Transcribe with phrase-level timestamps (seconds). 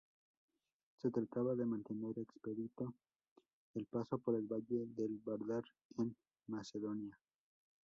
[0.97, 2.95] Se trataba de mantener expedito
[3.75, 5.63] el paso por el valle del Vardar,
[5.99, 6.15] en
[6.47, 7.15] Macedonia.